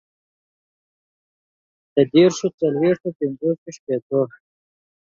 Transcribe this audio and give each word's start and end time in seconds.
ديرشو، 2.11 2.47
څلويښتو، 2.59 3.09
پنځوسو، 3.19 3.67
شپيتو 3.75 4.21